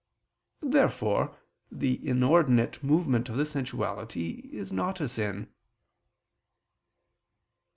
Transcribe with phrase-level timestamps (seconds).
[0.63, 1.37] Therefore
[1.71, 5.53] the inordinate movement of the sensuality is not a sin.